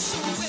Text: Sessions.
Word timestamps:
Sessions. 0.00 0.39